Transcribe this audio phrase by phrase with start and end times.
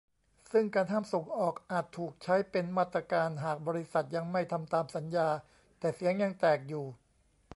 [0.51, 5.27] ซึ่งการห้ามส่งออกอาจถูกใช้เป็นมาตรการหากบริษัทยังไม่ทำตามสัญญา
[5.79, 6.85] แต่เสียงยังแตกอยู่